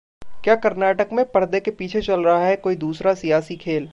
[0.43, 3.89] क्या कर्नाटक में पर्दे के पीछे चल रहा है कोई दूसरा सियासी खेल